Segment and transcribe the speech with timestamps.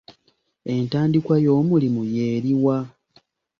[0.75, 2.77] Entandikwa y'omulimu y'eri wa?